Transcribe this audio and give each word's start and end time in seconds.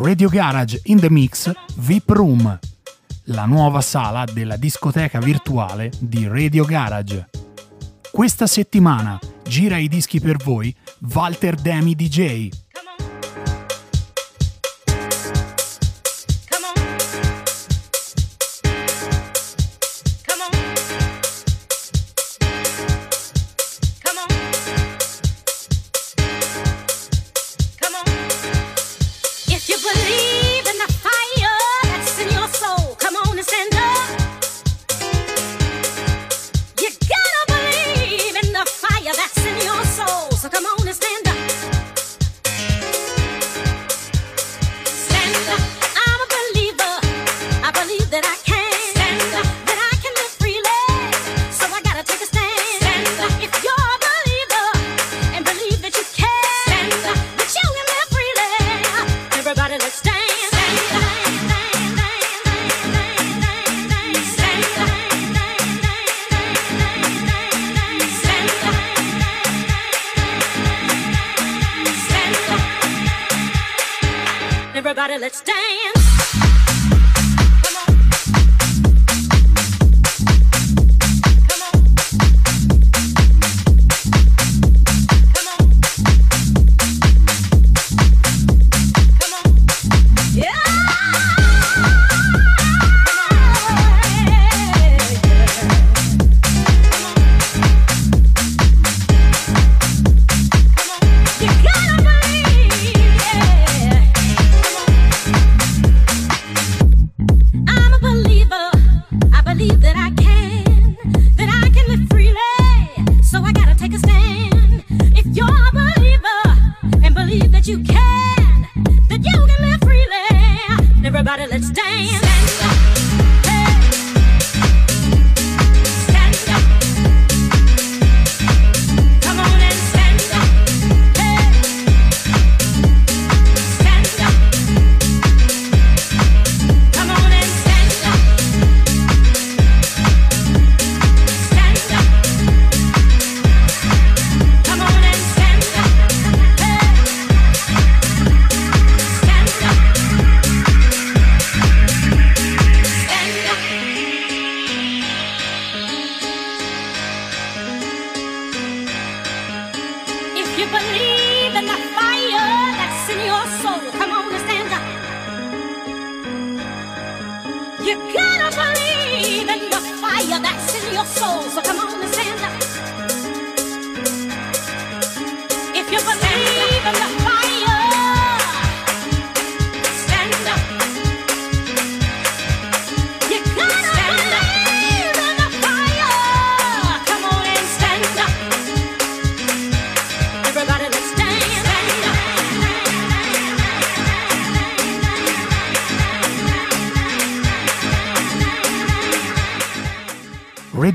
Radio 0.00 0.28
Garage 0.28 0.80
in 0.84 1.00
the 1.00 1.10
Mix 1.10 1.52
VIP 1.74 2.10
Room, 2.10 2.58
la 3.24 3.44
nuova 3.46 3.80
sala 3.80 4.24
della 4.32 4.56
discoteca 4.56 5.18
virtuale 5.18 5.90
di 5.98 6.28
Radio 6.28 6.64
Garage. 6.64 7.28
Questa 8.08 8.46
settimana 8.46 9.18
gira 9.42 9.76
i 9.76 9.88
dischi 9.88 10.20
per 10.20 10.36
voi 10.36 10.72
Walter 11.12 11.56
Demi 11.56 11.96
DJ. 11.96 12.48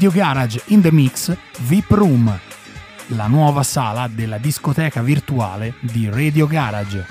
Radio 0.04 0.22
Garage 0.22 0.62
in 0.66 0.82
the 0.82 0.92
Mix 0.92 1.34
VIP 1.60 1.92
Room, 1.92 2.38
la 3.08 3.28
nuova 3.28 3.64
sala 3.64 4.10
della 4.10 4.38
discoteca 4.38 5.02
virtuale 5.02 5.76
di 5.80 6.10
Radio 6.10 6.46
Garage. 6.46 7.06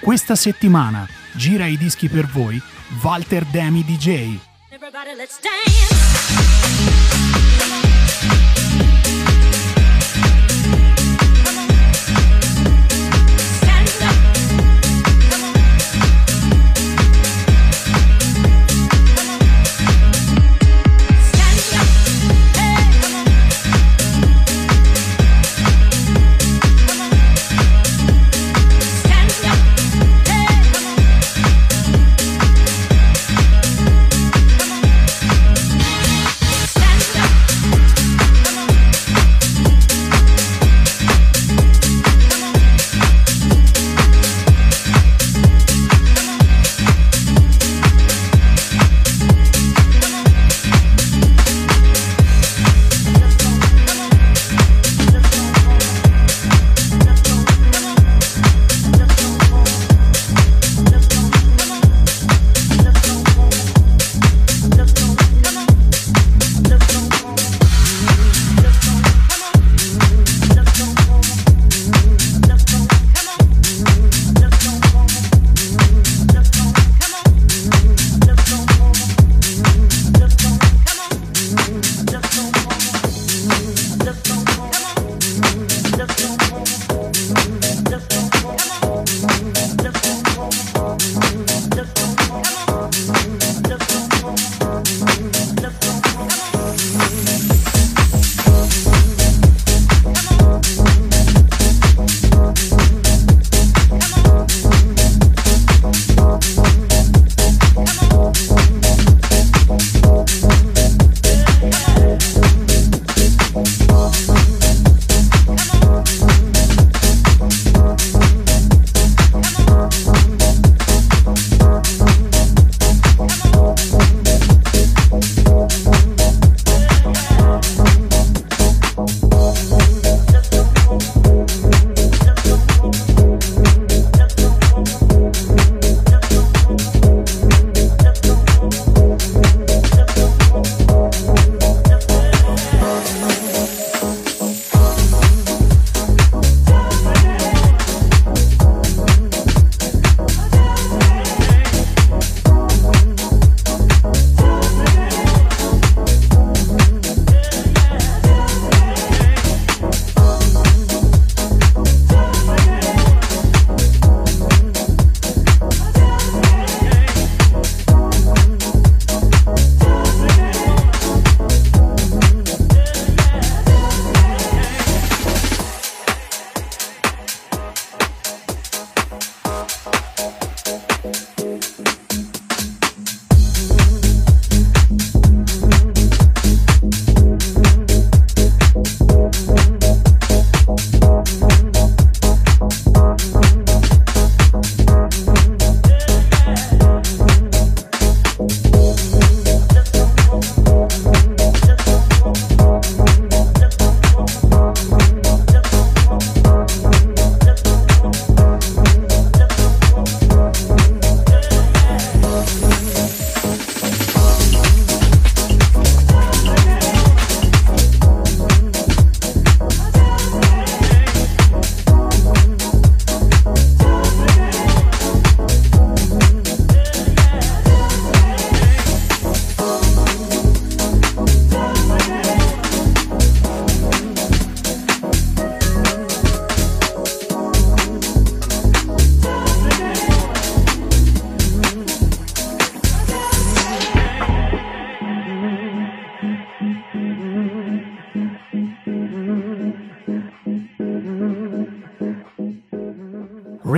Questa 0.00 0.34
settimana 0.34 1.06
gira 1.34 1.66
i 1.66 1.76
dischi 1.76 2.08
per 2.08 2.26
voi 2.26 2.60
Walter 3.00 3.44
Demi 3.44 3.84
DJ. 3.84 4.38
Everybody, 4.70 6.09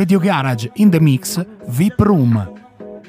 Radio 0.03 0.19
Garage 0.19 0.69
in 0.75 0.91
the 0.91 0.99
Mix 0.99 1.47
VIP 1.69 2.01
Room, 2.01 2.53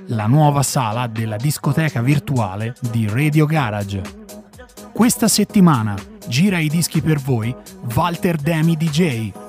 la 0.10 0.28
nuova 0.28 0.62
sala 0.62 1.08
della 1.08 1.38
discoteca 1.38 2.04
virtuale 2.04 2.76
di 2.92 3.10
Radio 3.10 3.48
Garage. 3.48 4.00
Questa 4.94 5.28
settimana 5.28 5.96
gira 6.28 6.60
i 6.60 6.70
dischi 6.70 7.02
per 7.02 7.18
voi 7.18 7.54
Walter 7.96 8.36
Demi 8.36 8.78
DJ. 8.78 9.43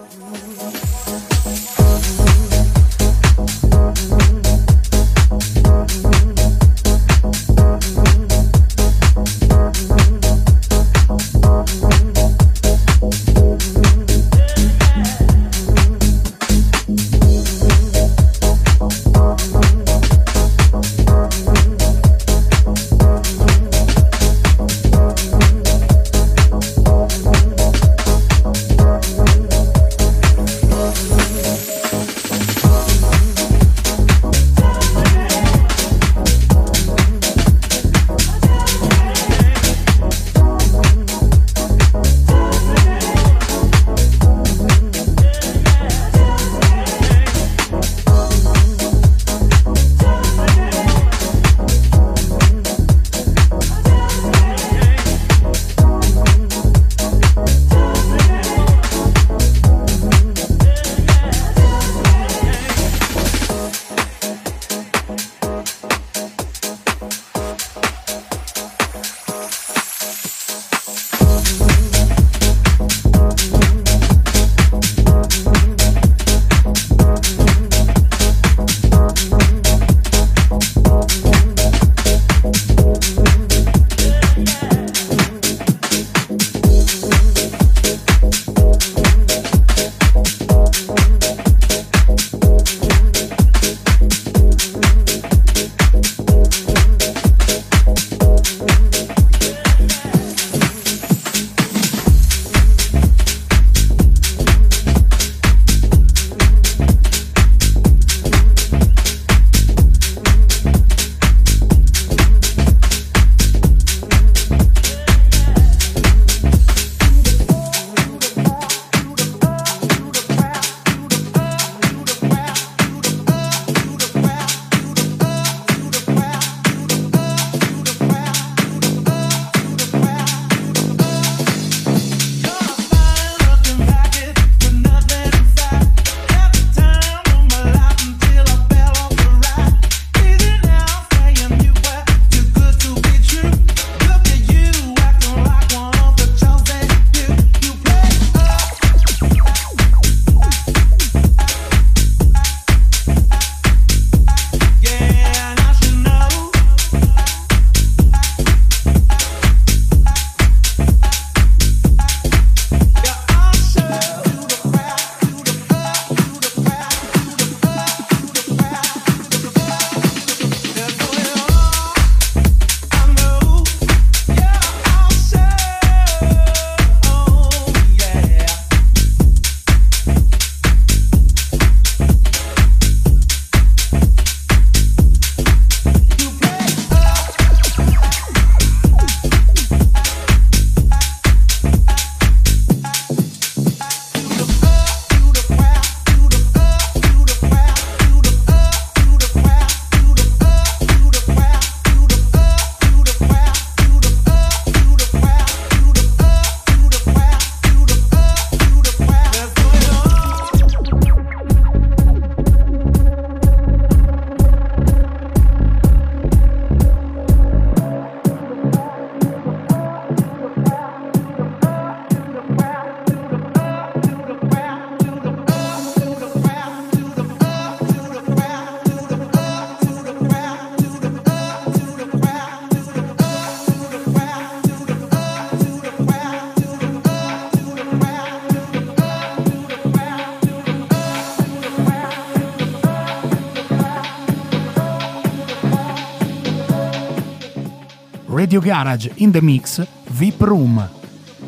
Radio 248.55 248.73
Garage 248.73 249.11
in 249.17 249.32
the 249.32 249.43
Mix 249.43 249.84
VIP 250.11 250.43
Room, 250.43 250.89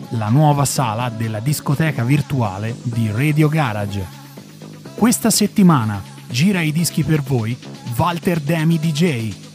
la 0.08 0.28
nuova 0.28 0.64
sala 0.64 1.08
della 1.08 1.38
discoteca 1.38 2.02
virtuale 2.02 2.74
di 2.82 3.08
Radio 3.12 3.48
Garage. 3.48 4.04
Questa 4.96 5.30
settimana 5.30 6.02
gira 6.26 6.62
i 6.62 6.72
dischi 6.72 7.04
per 7.04 7.22
voi 7.22 7.56
Walter 7.96 8.40
Demi 8.40 8.80
DJ. 8.80 9.45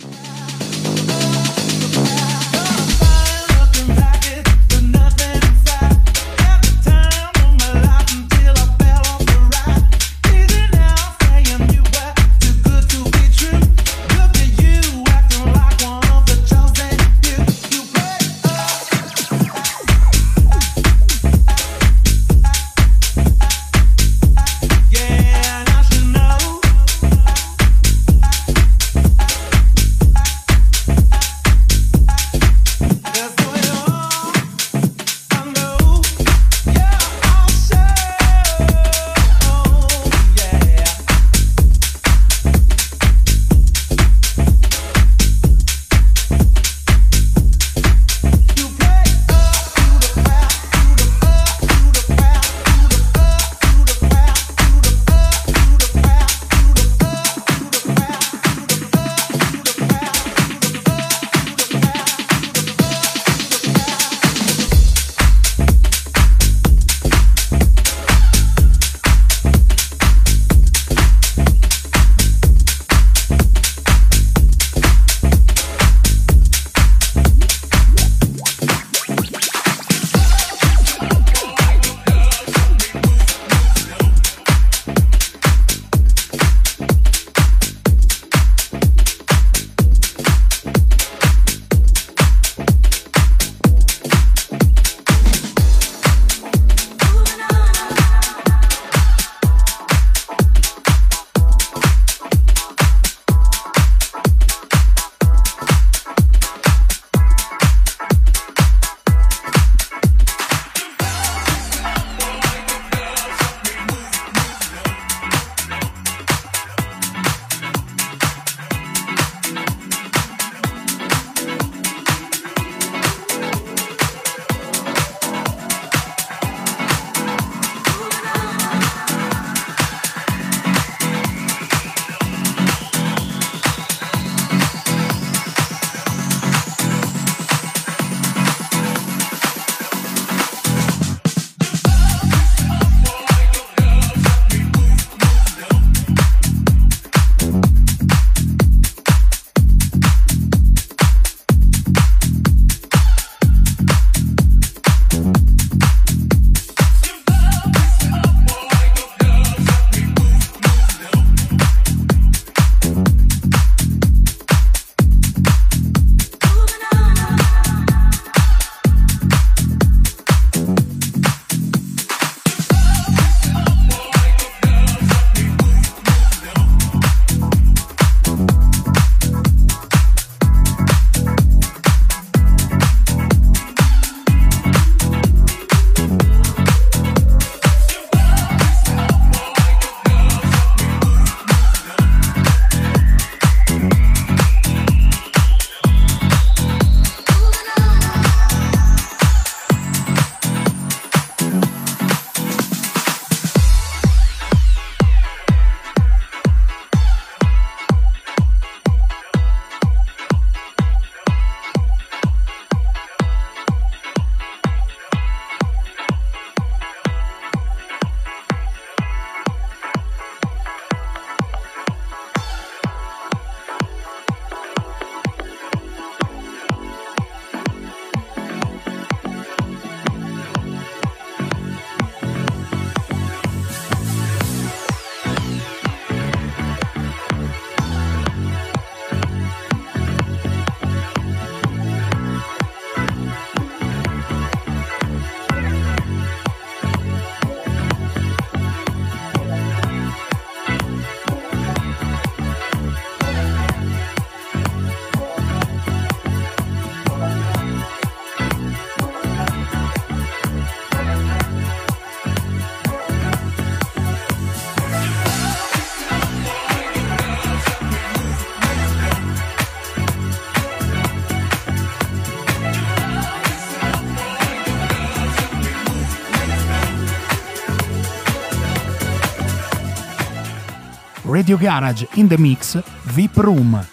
Radio 281.31 281.55
Garage 281.55 282.05
in 282.15 282.27
the 282.27 282.37
Mix 282.37 282.83
VIP 283.03 283.37
Room, 283.37 283.87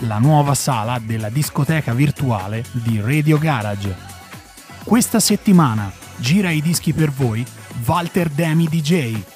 la 0.00 0.18
nuova 0.18 0.54
sala 0.54 0.98
della 0.98 1.30
discoteca 1.30 1.94
virtuale 1.94 2.62
di 2.72 3.00
Radio 3.00 3.38
Garage. 3.38 3.96
Questa 4.84 5.18
settimana 5.18 5.90
gira 6.16 6.50
i 6.50 6.60
dischi 6.60 6.92
per 6.92 7.10
voi 7.10 7.42
Walter 7.86 8.28
Demi 8.28 8.66
DJ. 8.68 9.35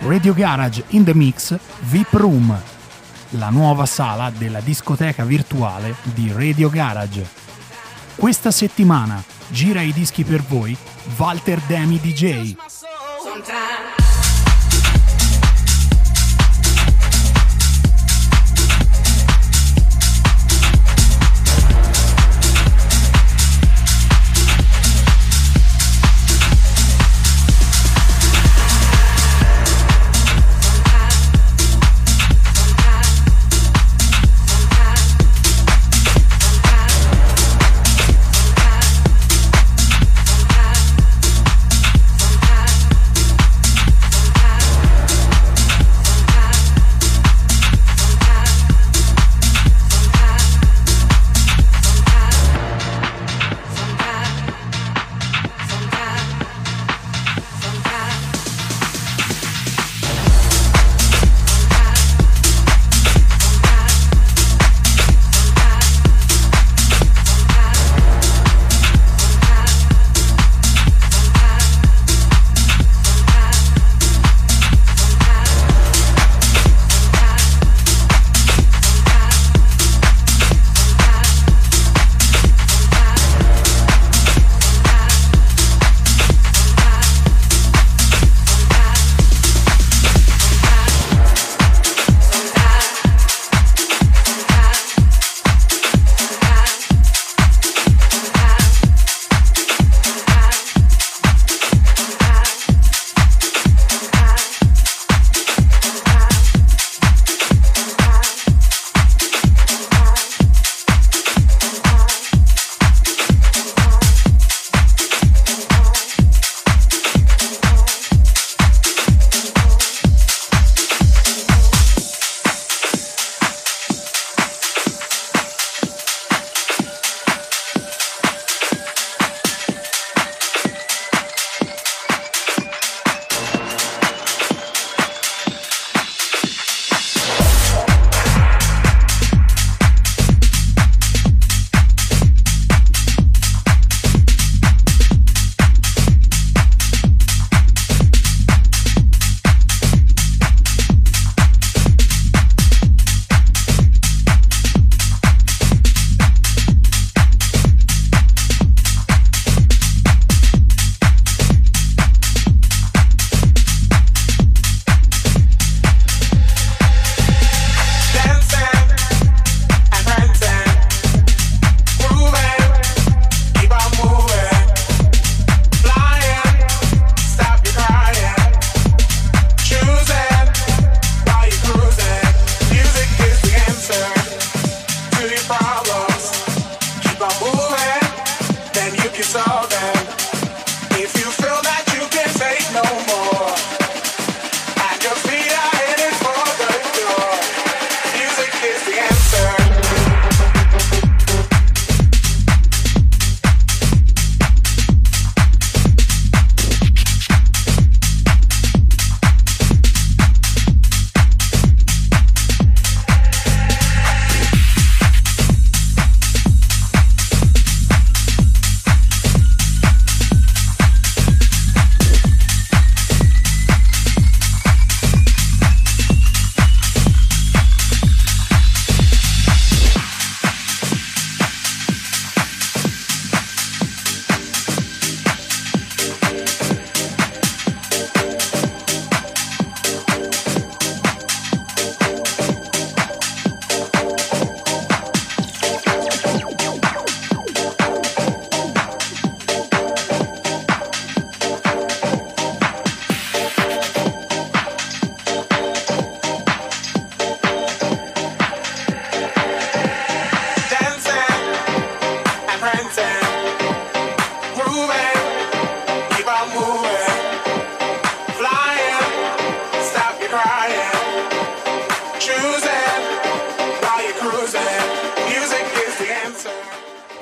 Radio 0.00 0.32
Garage 0.32 0.84
in 0.90 1.04
the 1.04 1.12
Mix 1.12 1.58
VIP 1.80 2.12
Room, 2.14 2.56
la 3.30 3.50
nuova 3.50 3.84
sala 3.84 4.30
della 4.30 4.60
discoteca 4.60 5.24
virtuale 5.24 5.96
di 6.02 6.32
Radio 6.32 6.70
Garage. 6.70 7.26
Questa 8.14 8.50
settimana 8.50 9.22
gira 9.48 9.80
i 9.80 9.92
dischi 9.92 10.22
per 10.24 10.42
voi 10.42 10.76
Walter 11.16 11.60
Demi 11.66 11.98
DJ. 11.98 12.54
Sometimes. 13.20 13.87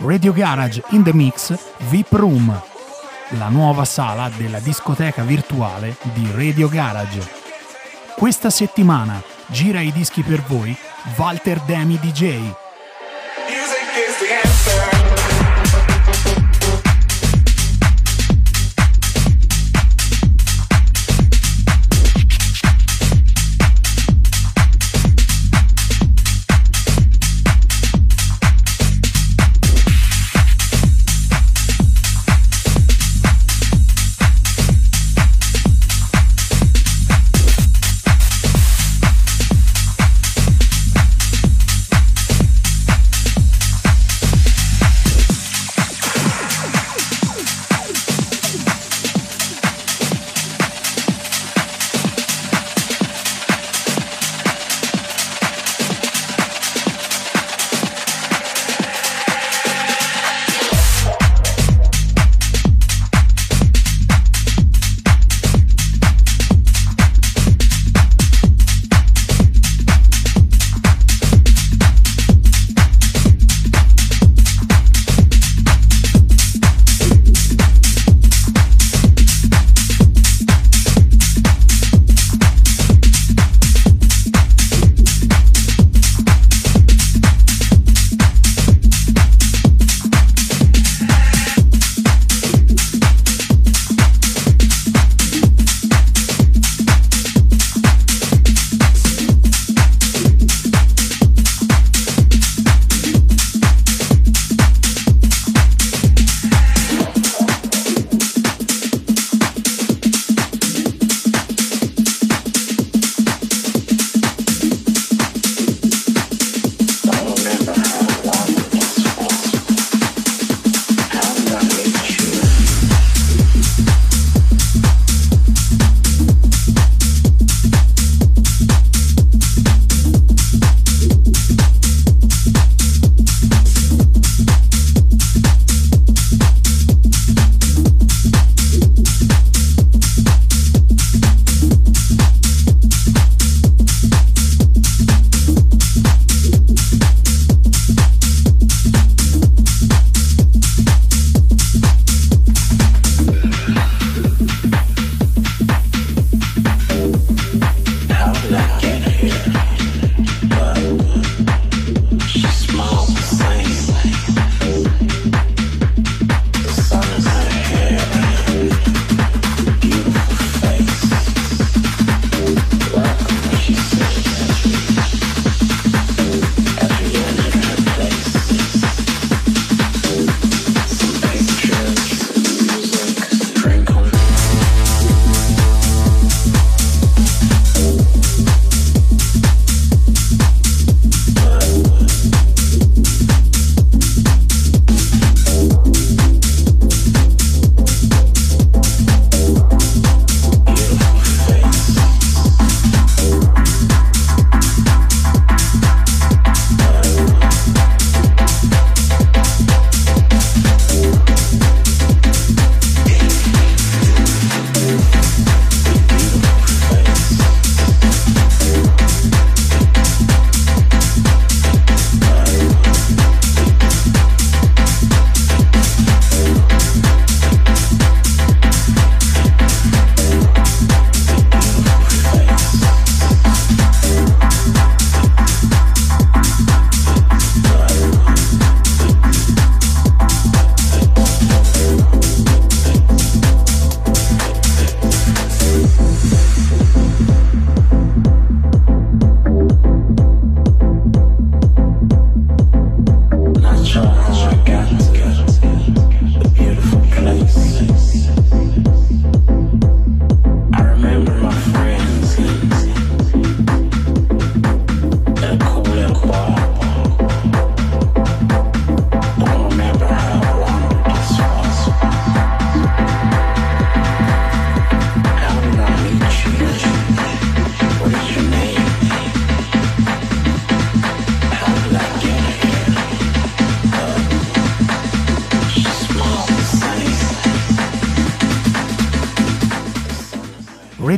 Radio 0.06 0.32
Garage 0.32 0.80
in 0.90 1.02
the 1.02 1.12
Mix 1.12 1.52
VIP 1.88 2.12
Room, 2.12 2.62
la 3.30 3.48
nuova 3.48 3.84
sala 3.84 4.30
della 4.36 4.60
discoteca 4.60 5.24
virtuale 5.24 5.96
di 6.14 6.30
Radio 6.32 6.68
Garage. 6.68 7.28
Questa 8.14 8.48
settimana 8.48 9.20
gira 9.48 9.80
i 9.80 9.90
dischi 9.90 10.22
per 10.22 10.42
voi 10.42 10.76
Walter 11.16 11.60
Demi 11.62 11.98
DJ. 11.98 12.65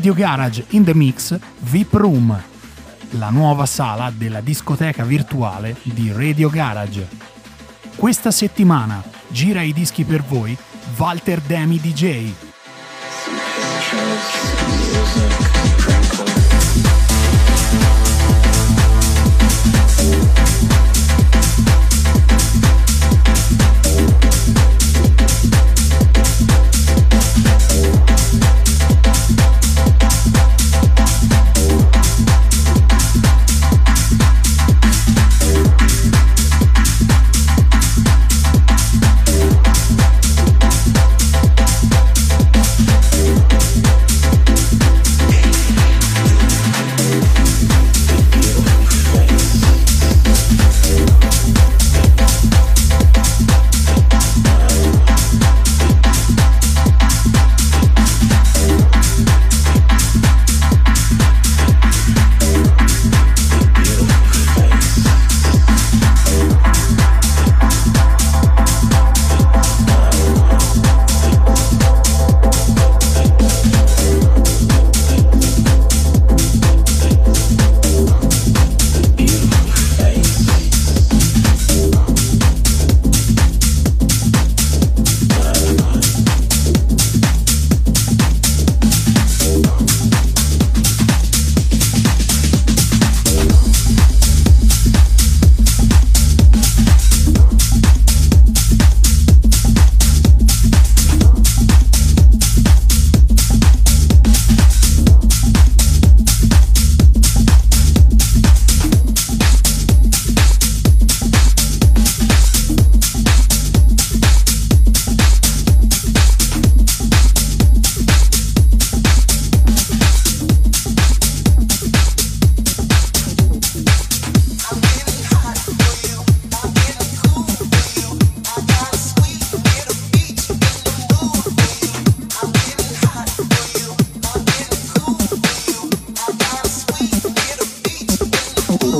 Radio 0.08 0.26
Garage 0.26 0.64
in 0.70 0.84
the 0.84 0.94
Mix 0.94 1.38
VIP 1.58 1.92
Room, 1.92 2.42
la 3.10 3.28
nuova 3.28 3.66
sala 3.66 4.10
della 4.10 4.40
discoteca 4.40 5.04
virtuale 5.04 5.76
di 5.82 6.10
Radio 6.12 6.48
Garage. 6.48 7.06
Questa 7.94 8.30
settimana 8.30 9.02
gira 9.26 9.60
i 9.60 9.74
dischi 9.74 10.04
per 10.04 10.22
voi 10.22 10.56
Walter 10.96 11.42
Demi 11.42 11.78
DJ. 11.78 12.32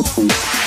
Radio 0.03 0.58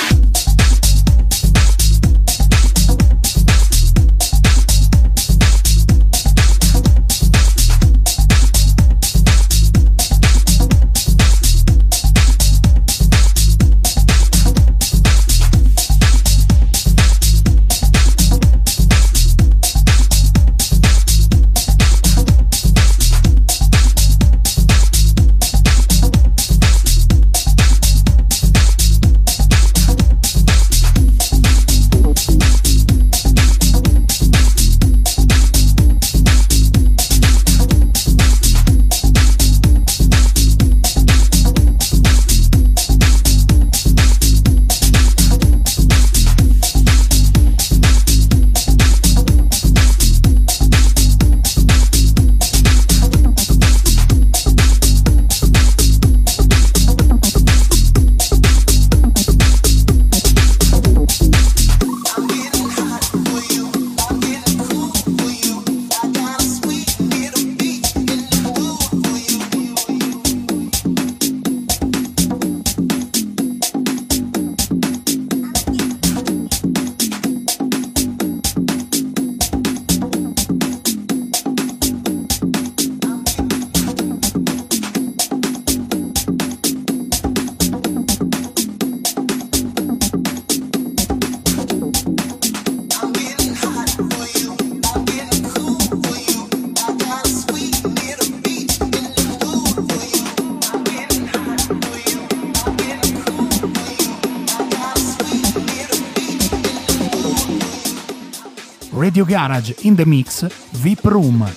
Garage 109.42 109.74
in 109.82 109.96
the 109.96 110.06
Mix 110.06 110.46
VIP 110.70 111.06
Room, 111.06 111.52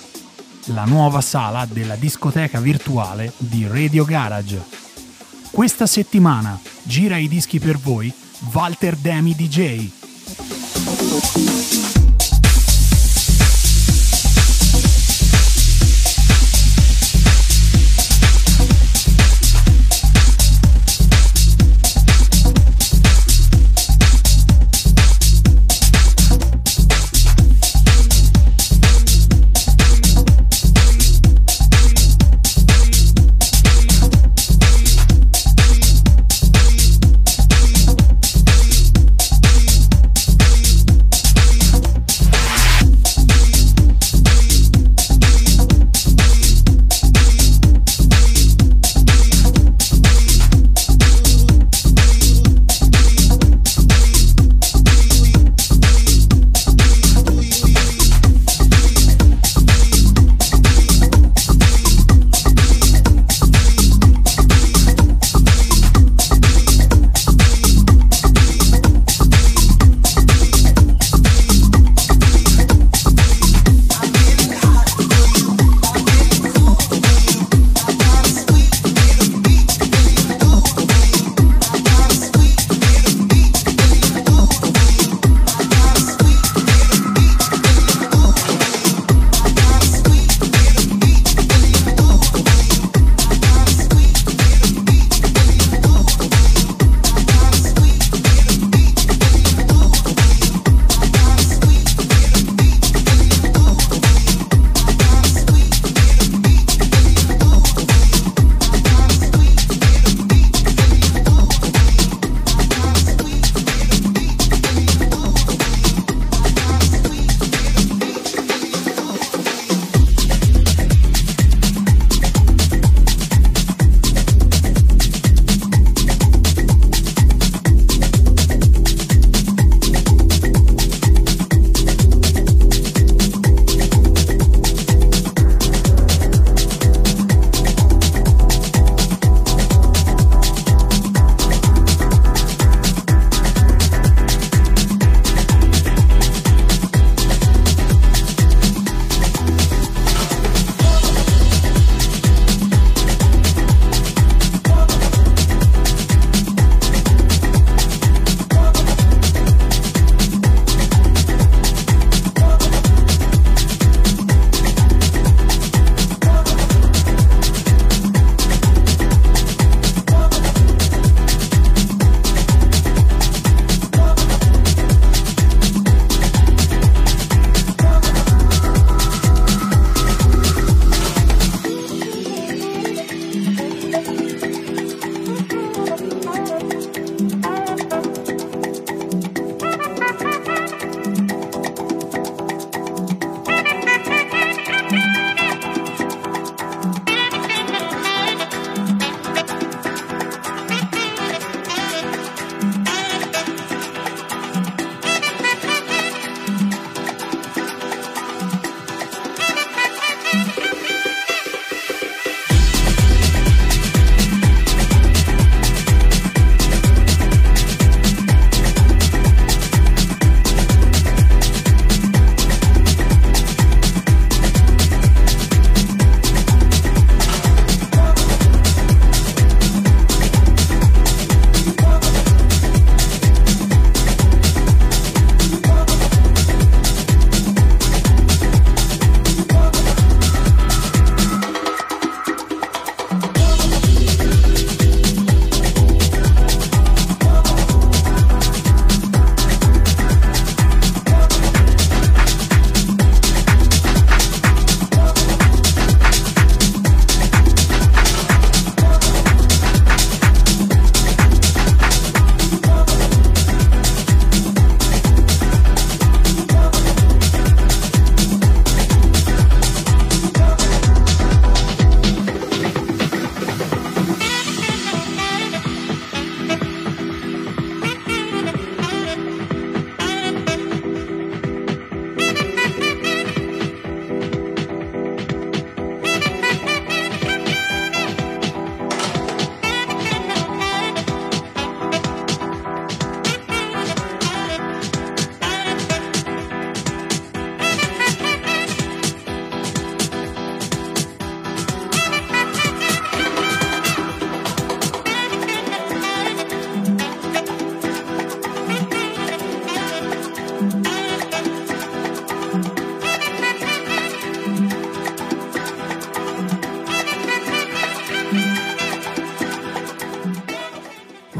la 0.69 0.85
nuova 0.85 1.21
sala 1.21 1.67
della 1.69 1.95
discoteca 1.95 2.59
virtuale 2.59 3.31
di 3.37 3.67
Radio 3.67 4.05
Garage. 4.05 4.59
Questa 5.51 5.85
settimana 5.85 6.59
gira 6.81 7.17
i 7.17 7.27
dischi 7.27 7.59
per 7.59 7.77
voi 7.77 8.11
Walter 8.51 8.95
Demi 8.95 9.35
DJ. 9.35 9.91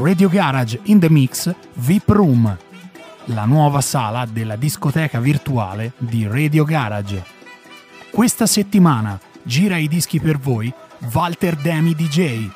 Radio 0.06 0.28
Garage 0.28 0.78
in 0.84 1.00
the 1.00 1.10
Mix 1.10 1.52
VIP 1.74 2.10
Room, 2.10 2.56
la 3.24 3.44
nuova 3.44 3.80
sala 3.80 4.24
della 4.24 4.54
discoteca 4.54 5.18
virtuale 5.18 5.94
di 5.98 6.28
Radio 6.28 6.62
Garage. 6.62 7.24
Questa 8.12 8.46
settimana 8.46 9.18
gira 9.42 9.78
i 9.78 9.88
dischi 9.88 10.20
per 10.20 10.38
voi 10.38 10.72
Walter 11.12 11.56
Demi 11.56 11.92
DJ. 11.92 12.48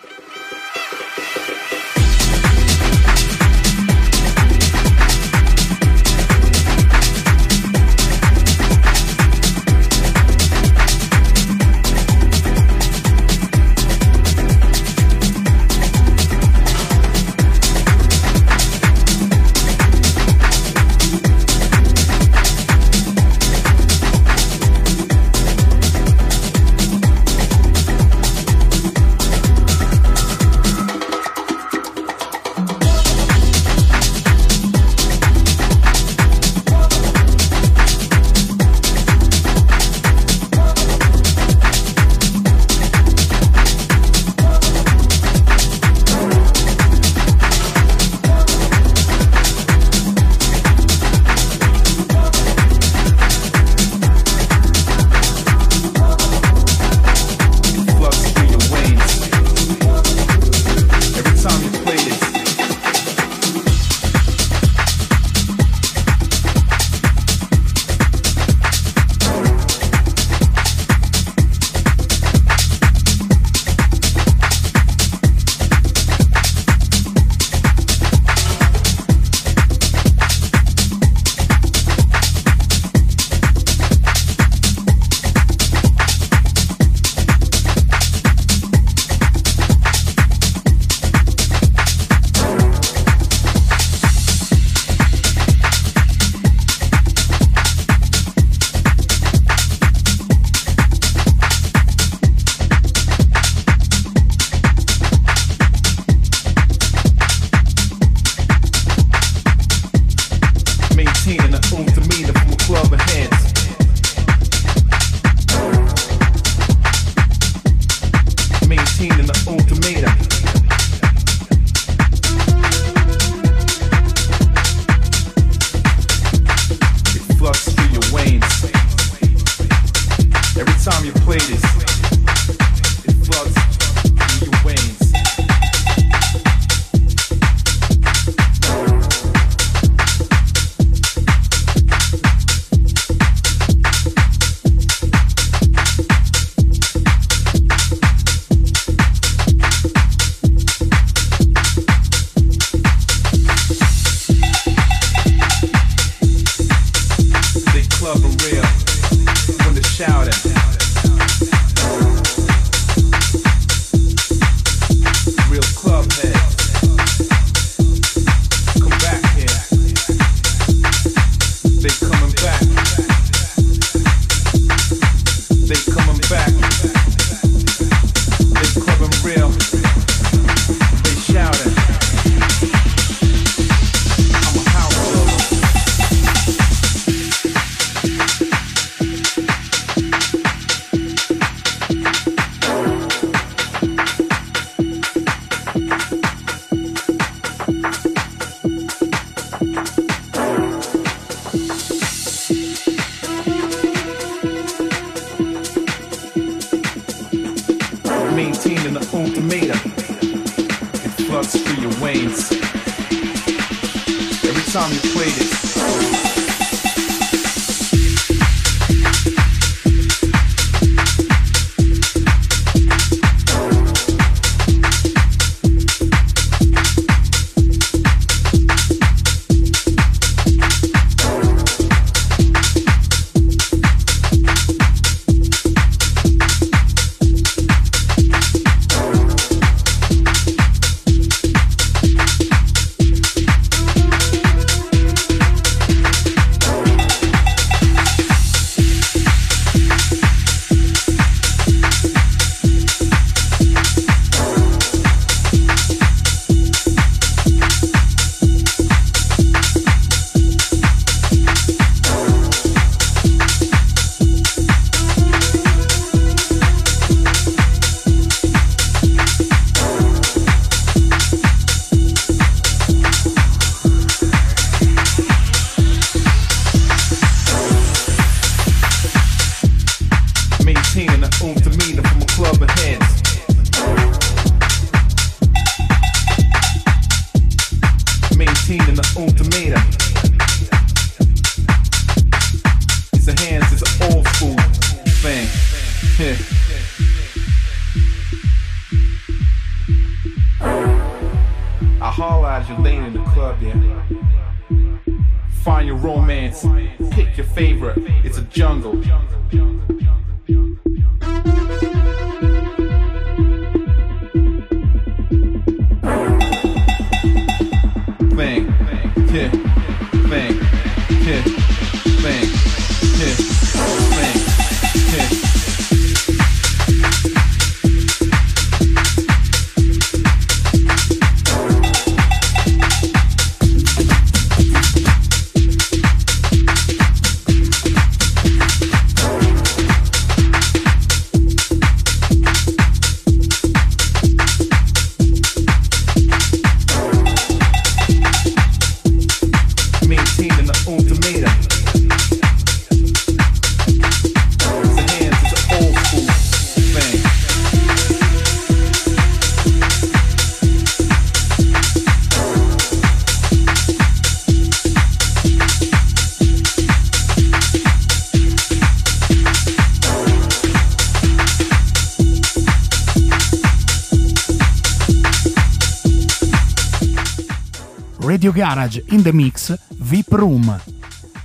Garage 378.61 379.02
in 379.08 379.22
the 379.22 379.32
Mix 379.32 379.74
VIP 379.88 380.32
Room, 380.32 380.78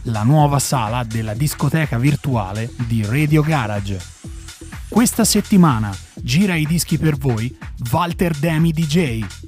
la 0.01 0.23
nuova 0.23 0.59
sala 0.59 1.05
della 1.05 1.33
discoteca 1.33 1.97
virtuale 1.97 2.69
di 2.87 3.05
Radio 3.05 3.41
Garage. 3.41 3.97
Questa 4.89 5.23
settimana 5.23 5.95
gira 6.15 6.55
i 6.55 6.65
dischi 6.65 6.97
per 6.97 7.15
voi 7.15 7.57
Walter 7.89 8.37
Demi 8.37 8.73
DJ. 8.73 9.44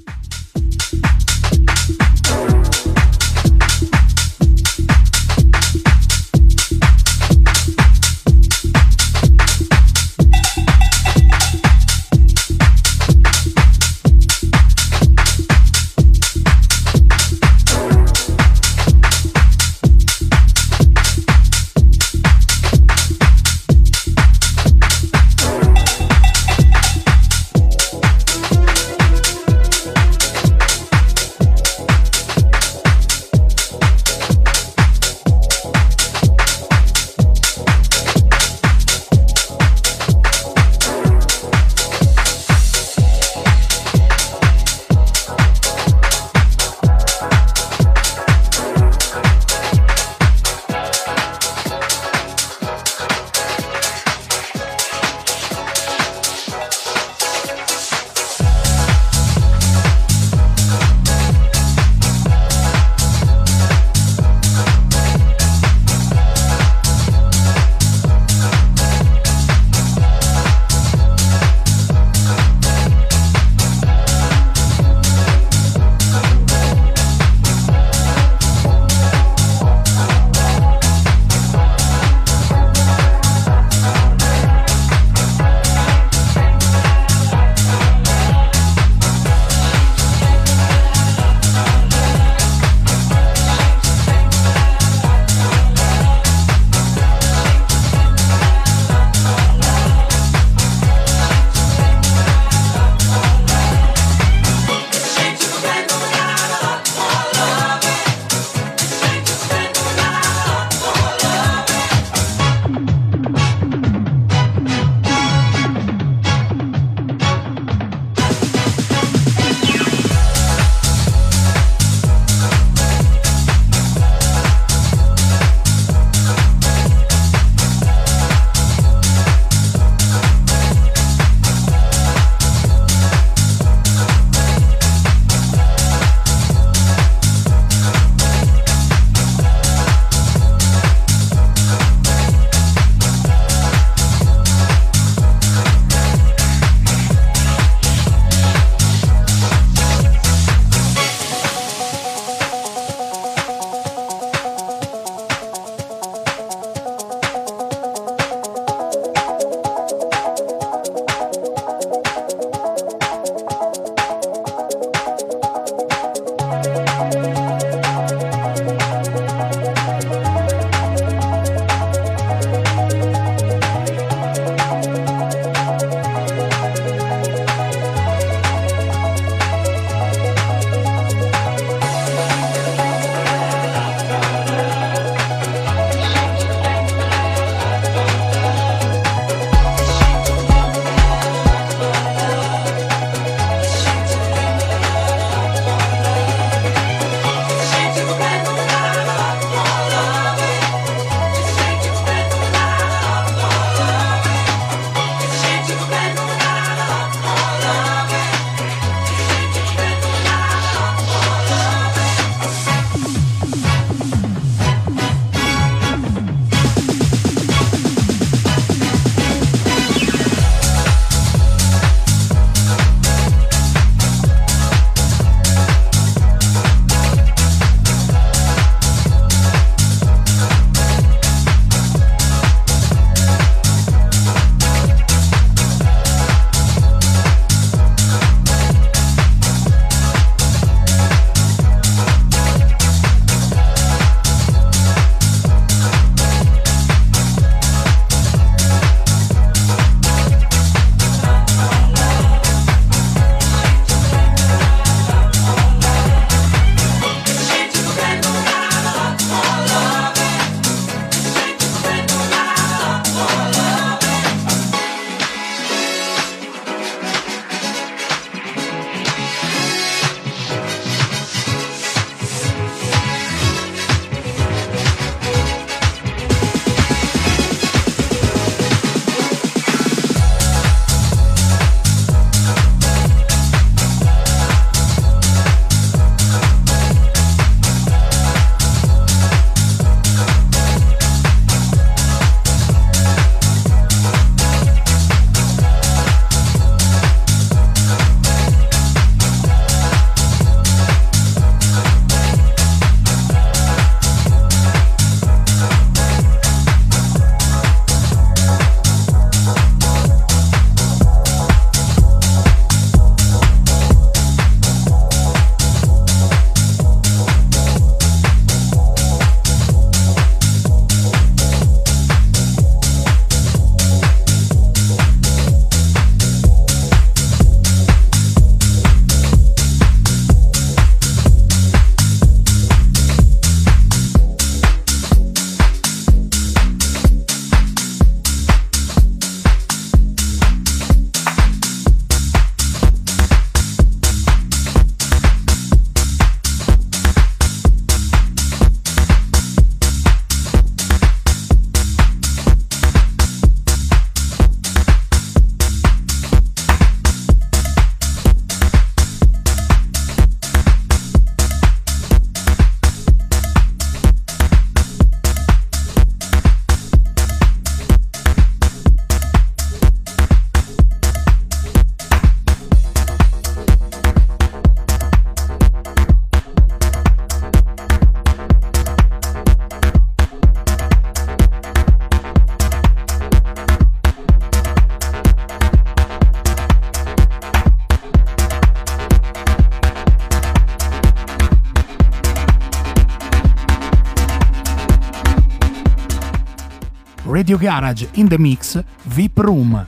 Radio 397.28 397.58
Garage 397.58 398.08
in 398.12 398.26
the 398.26 398.38
Mix 398.38 398.82
VIP 399.04 399.38
Room, 399.40 399.86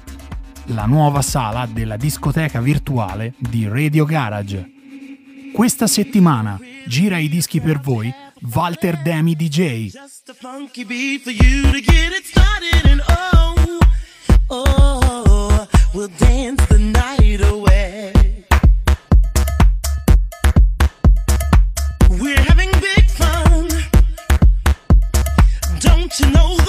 la 0.66 0.84
nuova 0.84 1.22
sala 1.22 1.64
della 1.64 1.96
discoteca 1.96 2.60
virtuale 2.60 3.32
di 3.38 3.66
Radio 3.66 4.04
Garage. 4.04 4.70
Questa 5.50 5.86
settimana 5.86 6.60
gira 6.86 7.16
i 7.16 7.30
dischi 7.30 7.62
per 7.62 7.80
voi 7.80 8.12
Walter 8.52 9.00
Demi 9.00 9.34
DJ. 9.34 9.92
you 26.18 26.28
know 26.32 26.59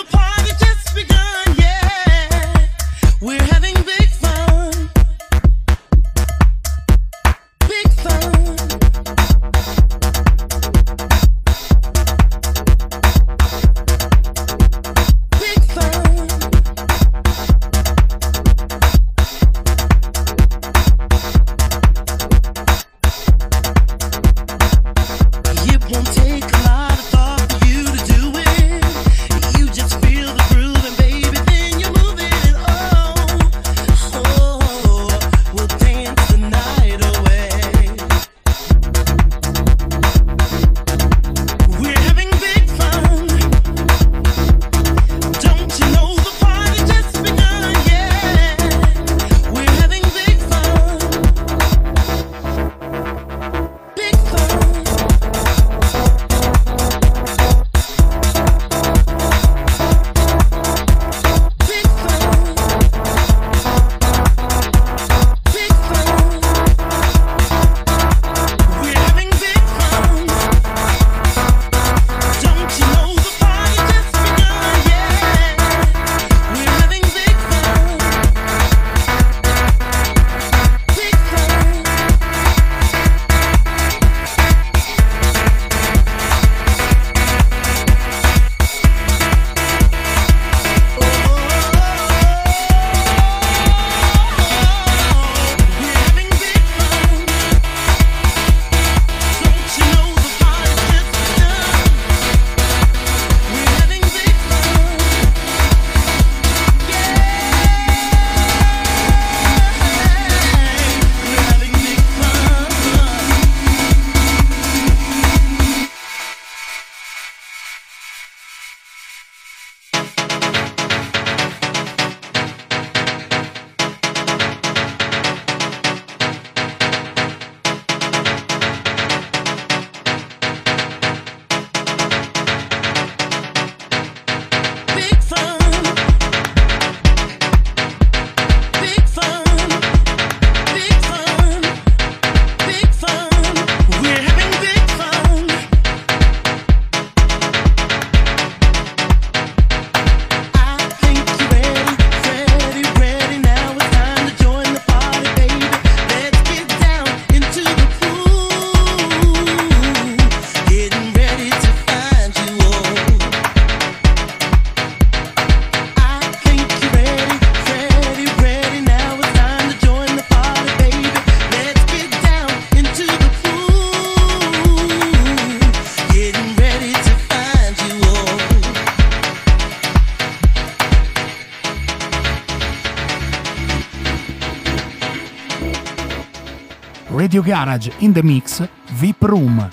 Radio 187.31 187.49
Garage 187.49 187.93
in 187.99 188.11
the 188.11 188.21
Mix 188.21 188.67
VIP 188.95 189.23
Room, 189.23 189.69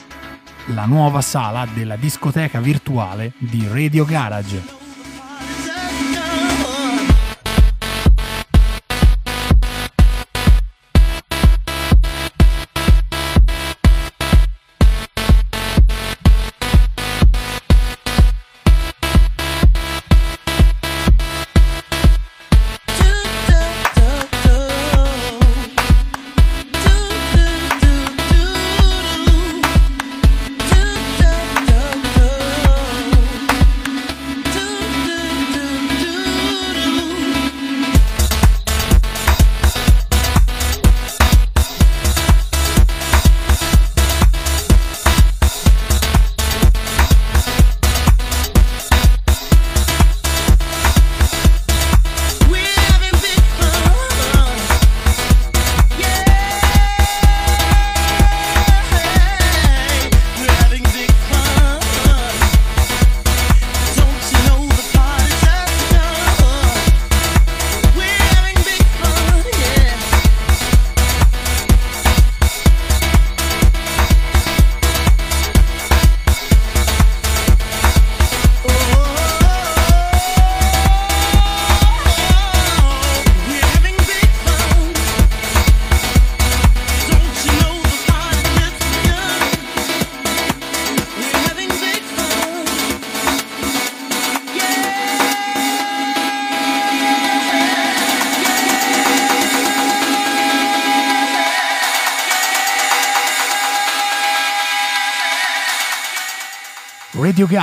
la 0.66 0.84
nuova 0.84 1.20
sala 1.20 1.66
della 1.74 1.96
discoteca 1.96 2.61
virtuale 2.61 3.32
di 3.36 3.66
Radio 3.66 4.04
Garage. 4.04 4.88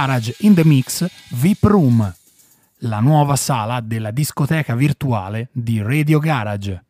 Garage 0.06 0.36
in 0.42 0.54
the 0.54 0.64
Mix 0.64 1.04
VIP 1.32 1.64
Room, 1.64 2.14
la 2.82 3.00
nuova 3.00 3.36
sala 3.36 3.80
della 3.80 4.12
discoteca 4.12 4.76
virtuale 4.76 5.48
di 5.52 5.82
Radio 5.82 6.20
Garage. 6.20 6.85